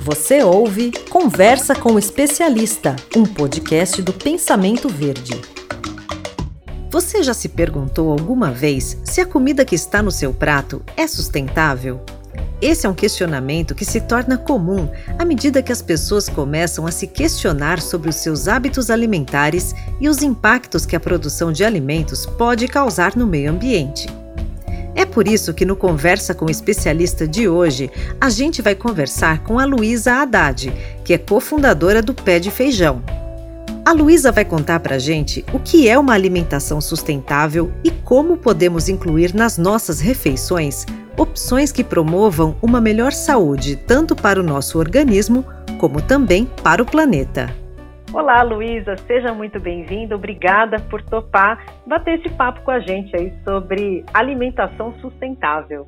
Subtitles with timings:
[0.00, 5.38] Você ouve Conversa com o Especialista, um podcast do Pensamento Verde.
[6.88, 11.06] Você já se perguntou alguma vez se a comida que está no seu prato é
[11.06, 12.00] sustentável?
[12.62, 14.88] Esse é um questionamento que se torna comum
[15.18, 20.08] à medida que as pessoas começam a se questionar sobre os seus hábitos alimentares e
[20.08, 24.06] os impactos que a produção de alimentos pode causar no meio ambiente.
[24.98, 27.88] É por isso que no Conversa com o Especialista de hoje,
[28.20, 30.72] a gente vai conversar com a Luísa Haddad,
[31.04, 33.00] que é cofundadora do Pé de Feijão.
[33.84, 38.88] A Luísa vai contar pra gente o que é uma alimentação sustentável e como podemos
[38.88, 40.84] incluir nas nossas refeições
[41.16, 45.44] opções que promovam uma melhor saúde tanto para o nosso organismo
[45.78, 47.54] como também para o planeta.
[48.12, 50.16] Olá, Luísa, seja muito bem-vinda.
[50.16, 55.86] Obrigada por topar bater esse papo com a gente aí sobre alimentação sustentável.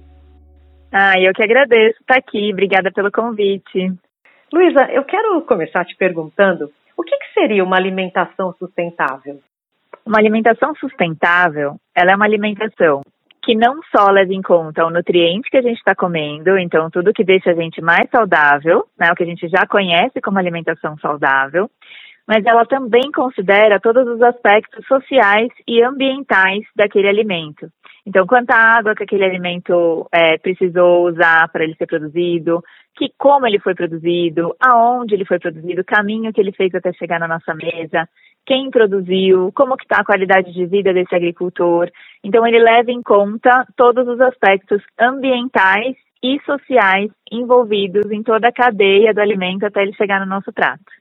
[0.93, 2.51] Ah, eu que agradeço estar aqui.
[2.53, 3.91] Obrigada pelo convite.
[4.53, 9.41] Luísa, eu quero começar te perguntando o que, que seria uma alimentação sustentável?
[10.05, 13.01] Uma alimentação sustentável, ela é uma alimentação
[13.43, 17.13] que não só leva em conta o nutriente que a gente está comendo, então tudo
[17.13, 20.99] que deixa a gente mais saudável, né, o que a gente já conhece como alimentação
[20.99, 21.71] saudável,
[22.31, 27.69] mas ela também considera todos os aspectos sociais e ambientais daquele alimento.
[28.07, 32.63] Então, quanta água que aquele alimento é, precisou usar para ele ser produzido,
[32.97, 36.93] que como ele foi produzido, aonde ele foi produzido, o caminho que ele fez até
[36.93, 38.09] chegar na nossa mesa,
[38.47, 41.91] quem produziu, como que está a qualidade de vida desse agricultor.
[42.23, 48.53] Então, ele leva em conta todos os aspectos ambientais e sociais envolvidos em toda a
[48.53, 51.00] cadeia do alimento até ele chegar no nosso prato.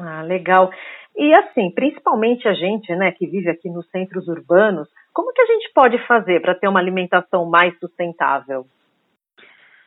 [0.00, 0.70] Ah, legal.
[1.16, 5.46] E assim, principalmente a gente, né, que vive aqui nos centros urbanos, como que a
[5.46, 8.64] gente pode fazer para ter uma alimentação mais sustentável?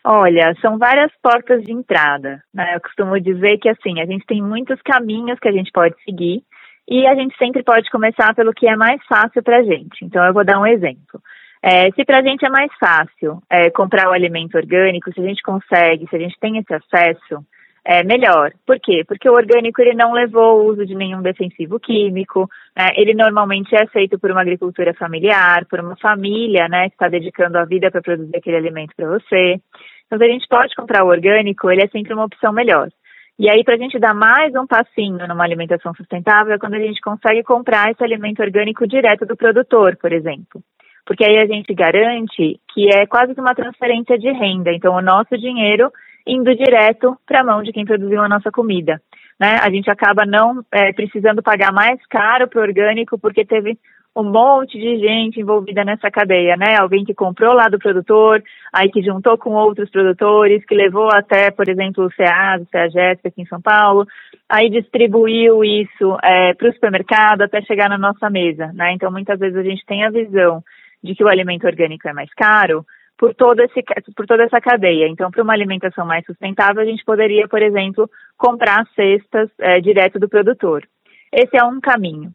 [0.06, 2.44] Olha, são várias portas de entrada.
[2.54, 2.76] Né?
[2.76, 6.44] Eu costumo dizer que assim, a gente tem muitos caminhos que a gente pode seguir
[6.88, 10.04] e a gente sempre pode começar pelo que é mais fácil para a gente.
[10.04, 11.22] Então, eu vou dar um exemplo.
[11.62, 15.24] É, se para a gente é mais fácil é, comprar o alimento orgânico, se a
[15.24, 17.46] gente consegue, se a gente tem esse acesso,
[17.86, 18.54] é, melhor.
[18.66, 19.04] Por quê?
[19.06, 22.90] Porque o orgânico ele não levou o uso de nenhum defensivo químico, né?
[22.96, 27.58] ele normalmente é feito por uma agricultura familiar, por uma família né, que está dedicando
[27.58, 29.60] a vida para produzir aquele alimento para você.
[30.06, 32.90] Então, se a gente pode comprar o orgânico, ele é sempre uma opção melhor.
[33.38, 36.80] E aí, para a gente dar mais um passinho numa alimentação sustentável, é quando a
[36.80, 40.62] gente consegue comprar esse alimento orgânico direto do produtor, por exemplo.
[41.06, 44.72] Porque aí a gente garante que é quase que uma transferência de renda.
[44.72, 45.92] Então, o nosso dinheiro
[46.26, 49.02] indo direto para a mão de quem produziu a nossa comida.
[49.40, 49.58] Né?
[49.62, 53.78] A gente acaba não é, precisando pagar mais caro para o orgânico porque teve
[54.16, 56.78] um monte de gente envolvida nessa cadeia, né?
[56.78, 61.50] Alguém que comprou lá do produtor, aí que juntou com outros produtores, que levou até,
[61.50, 64.06] por exemplo, o CEAS, o CEAGESP aqui em São Paulo,
[64.48, 68.94] aí distribuiu isso é, para o supermercado até chegar na nossa mesa, né?
[68.94, 70.64] Então, muitas vezes a gente tem a visão
[71.04, 72.86] de que o alimento orgânico é mais caro,
[73.24, 73.82] por, todo esse,
[74.18, 75.08] por toda essa cadeia.
[75.08, 80.20] Então, para uma alimentação mais sustentável, a gente poderia, por exemplo, comprar cestas é, direto
[80.20, 80.86] do produtor.
[81.32, 82.32] Esse é um caminho.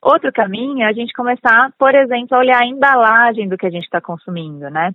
[0.00, 3.70] Outro caminho é a gente começar, por exemplo, a olhar a embalagem do que a
[3.70, 4.92] gente está consumindo, né?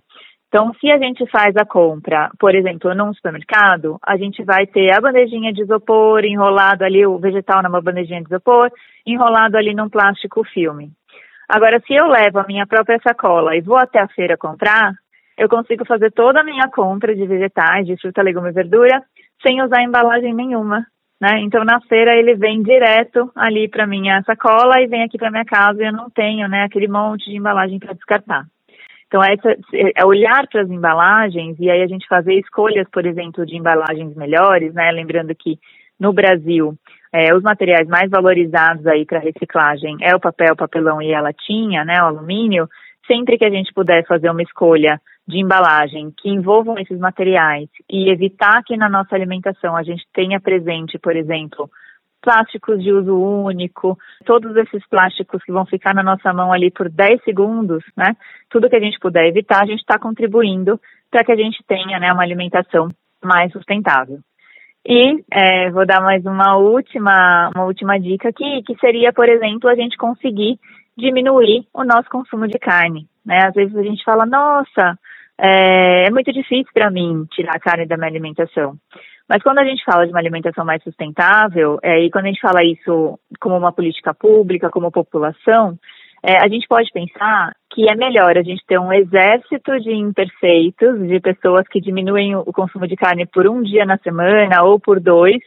[0.48, 4.94] Então, se a gente faz a compra, por exemplo, num supermercado, a gente vai ter
[4.94, 8.70] a bandejinha de isopor enrolado ali, o vegetal numa bandejinha de isopor,
[9.04, 10.90] enrolado ali num plástico filme.
[11.46, 14.94] Agora, se eu levo a minha própria sacola e vou até a feira comprar,
[15.36, 19.02] eu consigo fazer toda a minha compra de vegetais, de fruta, legume e verdura,
[19.42, 20.86] sem usar embalagem nenhuma.
[21.20, 21.40] Né?
[21.40, 25.44] Então, na feira, ele vem direto ali para minha sacola e vem aqui para minha
[25.44, 28.44] casa e eu não tenho né, aquele monte de embalagem para descartar.
[29.06, 29.36] Então, é,
[29.96, 34.14] é olhar para as embalagens e aí a gente fazer escolhas, por exemplo, de embalagens
[34.16, 34.90] melhores, né?
[34.90, 35.56] Lembrando que
[36.00, 36.74] no Brasil,
[37.12, 41.20] é, os materiais mais valorizados aí para reciclagem é o papel, o papelão e a
[41.20, 42.02] latinha, né?
[42.02, 42.68] O alumínio.
[43.06, 48.10] Sempre que a gente puder fazer uma escolha de embalagem que envolvam esses materiais e
[48.10, 51.70] evitar que na nossa alimentação a gente tenha presente, por exemplo,
[52.20, 56.88] plásticos de uso único, todos esses plásticos que vão ficar na nossa mão ali por
[56.88, 58.16] 10 segundos, né?
[58.48, 60.80] Tudo que a gente puder evitar, a gente está contribuindo
[61.10, 62.88] para que a gente tenha né, uma alimentação
[63.22, 64.18] mais sustentável.
[64.86, 69.68] E é, vou dar mais uma última, uma última dica aqui, que seria, por exemplo,
[69.68, 70.58] a gente conseguir
[70.96, 73.06] diminuir o nosso consumo de carne.
[73.24, 73.38] Né?
[73.46, 74.98] Às vezes a gente fala, nossa,
[75.38, 78.76] é, é muito difícil para mim tirar a carne da minha alimentação.
[79.28, 82.40] Mas quando a gente fala de uma alimentação mais sustentável, é, e quando a gente
[82.40, 85.78] fala isso como uma política pública, como população,
[86.26, 91.06] É, a gente pode pensar que é melhor a gente ter um exército de imperfeitos,
[91.06, 94.98] de pessoas que diminuem o consumo de carne por um dia na semana ou por
[95.00, 95.42] dois,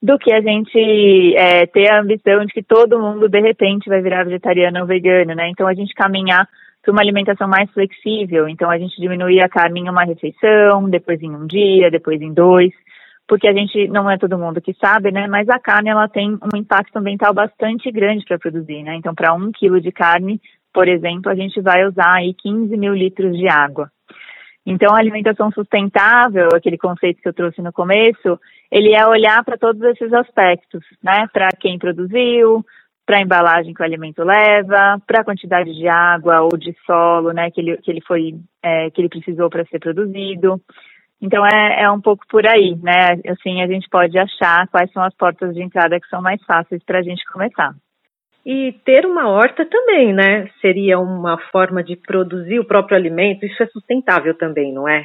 [0.00, 4.00] do que a gente é, ter a ambição de que todo mundo de repente vai
[4.00, 5.48] virar vegetariano ou vegano, né?
[5.48, 6.46] Então a gente caminhar
[6.82, 8.48] para uma alimentação mais flexível.
[8.48, 12.32] Então a gente diminuir a carne em uma refeição, depois em um dia, depois em
[12.32, 12.72] dois,
[13.28, 15.26] porque a gente não é todo mundo que sabe, né?
[15.28, 18.96] Mas a carne ela tem um impacto ambiental bastante grande para produzir, né?
[18.96, 20.40] Então para um quilo de carne,
[20.72, 23.90] por exemplo, a gente vai usar aí 15 mil litros de água.
[24.64, 28.38] Então, a alimentação sustentável, aquele conceito que eu trouxe no começo,
[28.70, 31.26] ele é olhar para todos esses aspectos, né?
[31.32, 32.64] Para quem produziu,
[33.04, 37.32] para a embalagem que o alimento leva, para a quantidade de água ou de solo,
[37.32, 37.50] né?
[37.50, 40.60] Que ele, que ele foi, é, que ele precisou para ser produzido.
[41.20, 43.20] Então é, é um pouco por aí, né?
[43.28, 46.82] Assim a gente pode achar quais são as portas de entrada que são mais fáceis
[46.84, 47.72] para a gente começar.
[48.44, 50.48] E ter uma horta também, né?
[50.60, 53.46] Seria uma forma de produzir o próprio alimento.
[53.46, 55.04] Isso é sustentável também, não é?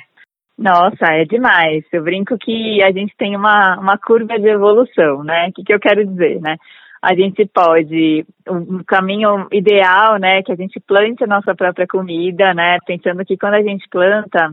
[0.58, 1.86] Nossa, é demais.
[1.94, 5.50] Eu brinco que a gente tem uma, uma curva de evolução, né?
[5.50, 6.58] O que, que eu quero dizer, né?
[7.02, 12.54] A gente pode, um caminho ideal, né, que a gente plante a nossa própria comida,
[12.54, 14.52] né, pensando que quando a gente planta,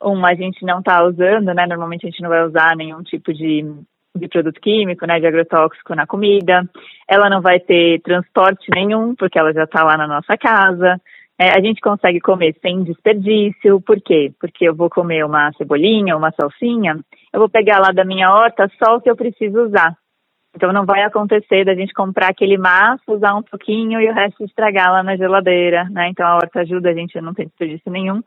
[0.00, 3.32] uma a gente não está usando, né, normalmente a gente não vai usar nenhum tipo
[3.32, 3.64] de
[4.14, 6.68] de produto químico, né, de agrotóxico na comida.
[7.08, 11.00] Ela não vai ter transporte nenhum, porque ela já está lá na nossa casa.
[11.38, 13.80] É, a gente consegue comer sem desperdício.
[13.80, 14.32] Por quê?
[14.38, 16.98] Porque eu vou comer uma cebolinha, uma salsinha,
[17.32, 19.96] eu vou pegar lá da minha horta só o que eu preciso usar.
[20.54, 24.44] Então não vai acontecer da gente comprar aquele maço, usar um pouquinho e o resto
[24.44, 26.08] estragar lá na geladeira, né?
[26.08, 28.22] Então a horta ajuda a gente não ter desperdício nenhum.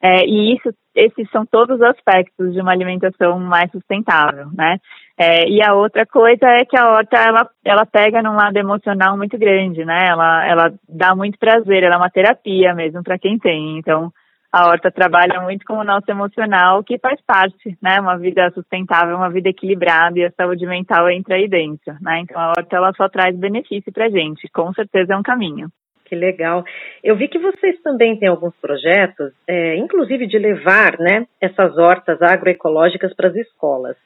[0.00, 4.76] É, e isso, esses são todos os aspectos de uma alimentação mais sustentável, né?
[5.18, 9.16] É, e a outra coisa é que a horta, ela, ela pega num lado emocional
[9.16, 10.06] muito grande, né?
[10.08, 13.78] Ela, ela dá muito prazer, ela é uma terapia mesmo para quem tem.
[13.78, 14.12] Então,
[14.56, 18.00] a horta trabalha muito com o nosso emocional, que faz parte, né?
[18.00, 22.20] Uma vida sustentável, uma vida equilibrada e a saúde mental entra aí dentro, né?
[22.20, 24.48] Então, a horta, ela só traz benefício pra gente.
[24.48, 25.68] Com certeza é um caminho.
[26.06, 26.64] Que legal.
[27.04, 32.22] Eu vi que vocês também têm alguns projetos, é, inclusive de levar né, essas hortas
[32.22, 33.96] agroecológicas para as escolas.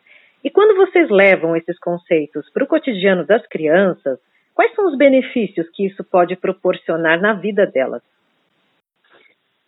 [0.43, 4.19] E quando vocês levam esses conceitos para o cotidiano das crianças,
[4.53, 8.03] quais são os benefícios que isso pode proporcionar na vida delas?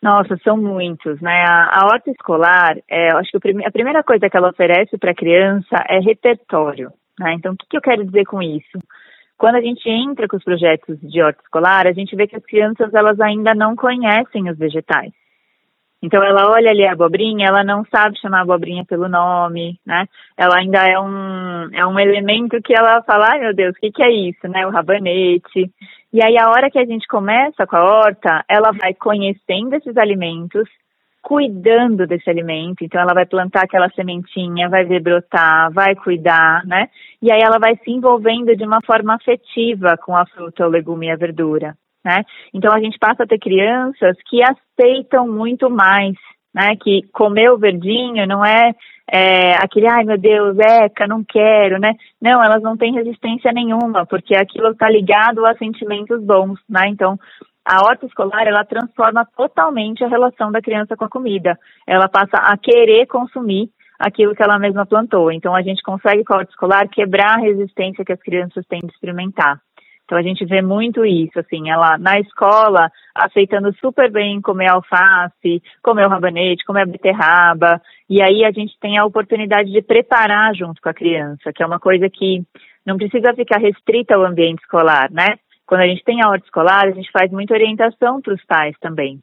[0.03, 1.45] Nossa, são muitos, né?
[1.47, 5.15] A, a horta escolar, é, acho que a primeira coisa que ela oferece para a
[5.15, 6.93] criança é repertório.
[7.21, 7.35] Né?
[7.35, 8.79] Então, o que, que eu quero dizer com isso?
[9.39, 12.45] Quando a gente entra com os projetos de horta escolar, a gente vê que as
[12.45, 15.13] crianças elas ainda não conhecem os vegetais.
[16.03, 20.07] Então ela olha ali a abobrinha, ela não sabe chamar a abobrinha pelo nome, né?
[20.37, 23.93] Ela ainda é um, é um elemento que ela fala, ai meu Deus, o que,
[23.93, 24.67] que é isso, né?
[24.67, 25.71] O rabanete.
[26.13, 29.97] E aí a hora que a gente começa com a horta, ela vai conhecendo esses
[29.97, 30.69] alimentos,
[31.23, 32.85] cuidando desse alimento.
[32.85, 36.89] Então, ela vai plantar aquela sementinha, vai ver brotar, vai cuidar, né?
[37.23, 41.07] E aí ela vai se envolvendo de uma forma afetiva com a fruta, o legume
[41.07, 42.23] e a verdura, né?
[42.53, 46.15] Então, a gente passa a ter crianças que aceitam muito mais,
[46.55, 46.77] né?
[46.77, 48.73] Que comer o verdinho não é,
[49.11, 51.95] é aquele, ai meu Deus, eca, não quero, né?
[52.21, 56.89] Não, elas não têm resistência nenhuma, porque aquilo está ligado a sentimentos bons, né?
[56.89, 57.19] Então,
[57.65, 61.57] a horta escolar ela transforma totalmente a relação da criança com a comida.
[61.87, 65.31] Ela passa a querer consumir aquilo que ela mesma plantou.
[65.31, 68.81] Então a gente consegue com a horta escolar quebrar a resistência que as crianças têm
[68.81, 69.61] de experimentar.
[70.05, 75.63] Então a gente vê muito isso, assim, ela na escola aceitando super bem comer alface,
[75.83, 80.55] comer o rabanete, comer a beterraba, e aí a gente tem a oportunidade de preparar
[80.55, 82.43] junto com a criança, que é uma coisa que
[82.85, 85.37] não precisa ficar restrita ao ambiente escolar, né?
[85.67, 88.77] Quando a gente tem a horta escolar, a gente faz muita orientação para os pais
[88.81, 89.21] também,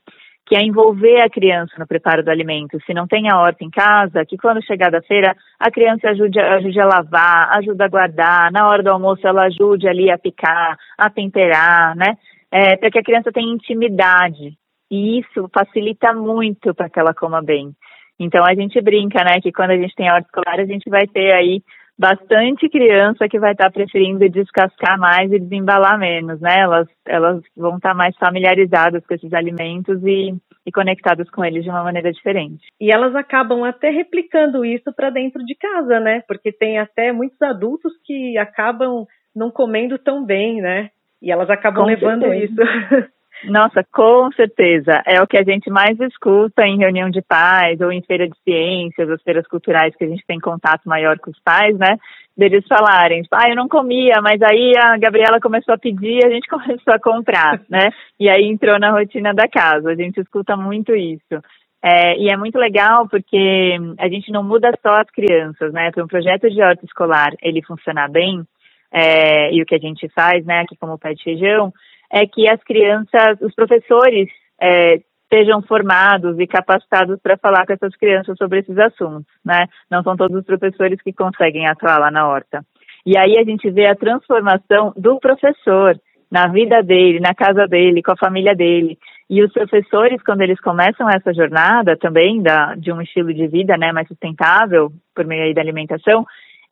[0.50, 2.79] que é envolver a criança no preparo do alimento.
[2.84, 6.39] Se não tem a horta em casa, que quando chegar da feira, a criança ajude,
[6.39, 10.75] ajude a lavar, ajuda a guardar, na hora do almoço ela ajude ali a picar,
[10.98, 12.18] a temperar, né?
[12.51, 14.58] É, para que a criança tenha intimidade.
[14.89, 17.72] E isso facilita muito para que ela coma bem.
[18.20, 20.89] Então a gente brinca, né, que quando a gente tem a horta escolar, a gente
[20.89, 21.62] vai ter aí
[22.00, 26.62] bastante criança que vai estar preferindo descascar mais e desembalar menos, né?
[26.62, 30.34] Elas, elas vão estar mais familiarizadas com esses alimentos e,
[30.65, 32.65] e conectadas com eles de uma maneira diferente.
[32.79, 36.24] E elas acabam até replicando isso para dentro de casa, né?
[36.25, 40.91] Porque tem até muitos adultos que acabam não comendo tão bem, né?
[41.22, 42.63] E elas acabam com levando certeza.
[42.63, 43.10] isso.
[43.46, 45.01] Nossa, com certeza.
[45.05, 48.36] É o que a gente mais escuta em reunião de pais ou em feira de
[48.43, 51.98] ciências, as feiras culturais que a gente tem contato maior com os pais, né?
[52.39, 56.29] deles falarem, tipo, ah, eu não comia, mas aí a Gabriela começou a pedir, a
[56.29, 57.89] gente começou a comprar, né?
[58.17, 59.89] E aí entrou na rotina da casa.
[59.89, 61.43] A gente escuta muito isso.
[61.84, 65.91] É, e é muito legal porque a gente não muda só as crianças, né?
[65.91, 68.43] Para um projeto de horta escolar ele funcionar bem,
[68.91, 71.72] é, e o que a gente faz, né, aqui como pé de feijão,
[72.11, 74.29] é que as crianças, os professores
[74.61, 74.99] é,
[75.31, 79.67] sejam formados e capacitados para falar com essas crianças sobre esses assuntos, né?
[79.89, 82.65] Não são todos os professores que conseguem atuar lá na horta.
[83.05, 85.95] E aí a gente vê a transformação do professor
[86.31, 88.97] na vida dele, na casa dele, com a família dele.
[89.29, 93.77] E os professores, quando eles começam essa jornada também da, de um estilo de vida
[93.77, 96.25] né, mais sustentável, por meio da alimentação,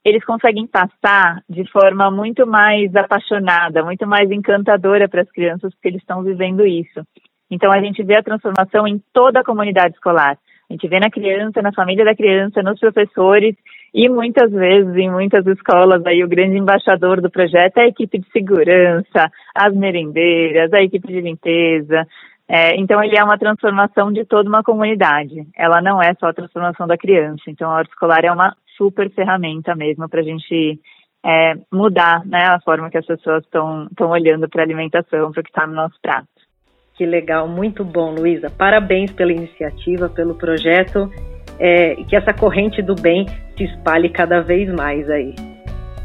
[0.08, 5.90] eles conseguem passar de forma muito mais apaixonada, muito mais encantadora para as crianças, porque
[5.90, 7.02] eles estão vivendo isso.
[7.52, 10.38] Então a gente vê a transformação em toda a comunidade escolar.
[10.70, 13.56] A gente vê na criança, na família da criança, nos professores
[13.94, 18.20] e muitas vezes em muitas escolas aí o grande embaixador do projeto é a equipe
[18.20, 22.08] de segurança, as merendeiras, a equipe de limpeza.
[22.50, 25.46] É, então ele é uma transformação de toda uma comunidade.
[25.54, 27.44] Ela não é só a transformação da criança.
[27.50, 30.80] Então a hora escolar é uma super ferramenta mesmo para a gente
[31.26, 35.44] é, mudar né, a forma que as pessoas estão olhando para a alimentação, para o
[35.44, 36.28] que está no nosso prato.
[36.96, 38.50] Que legal, muito bom, Luísa.
[38.50, 41.12] Parabéns pela iniciativa, pelo projeto
[41.60, 45.36] é, e que essa corrente do bem se espalhe cada vez mais aí.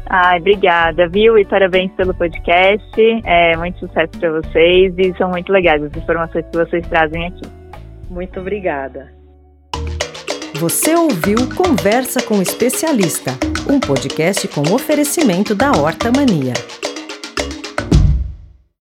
[0.09, 1.37] Ai, obrigada, viu?
[1.37, 3.01] E parabéns pelo podcast.
[3.25, 7.49] É muito sucesso para vocês e são muito legais as informações que vocês trazem aqui.
[8.09, 9.12] Muito obrigada.
[10.55, 13.31] Você ouviu Conversa com o Especialista,
[13.67, 16.53] um podcast com oferecimento da Horta Mania.